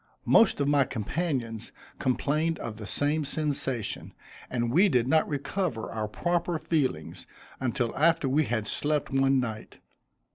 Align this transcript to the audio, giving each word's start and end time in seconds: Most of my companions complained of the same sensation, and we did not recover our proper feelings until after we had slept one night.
Most 0.25 0.59
of 0.59 0.67
my 0.67 0.83
companions 0.83 1.71
complained 1.99 2.57
of 2.57 2.77
the 2.77 2.87
same 2.87 3.23
sensation, 3.23 4.15
and 4.49 4.71
we 4.71 4.89
did 4.89 5.07
not 5.07 5.27
recover 5.29 5.91
our 5.91 6.07
proper 6.07 6.57
feelings 6.57 7.27
until 7.59 7.95
after 7.95 8.27
we 8.27 8.45
had 8.45 8.65
slept 8.65 9.11
one 9.11 9.39
night. 9.39 9.77